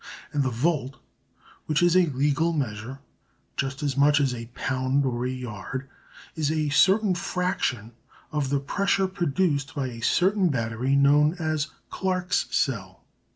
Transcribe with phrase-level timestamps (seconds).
[0.33, 0.97] And the volt,
[1.67, 2.97] which is a legal measure,
[3.55, 5.87] just as much as a pound or a yard,
[6.33, 7.91] is a certain fraction
[8.31, 13.03] of the pressure produced by a certain battery known as Clark's Cell.